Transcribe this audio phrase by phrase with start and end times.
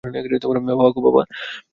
[0.71, 1.23] বাবা গো বাবা।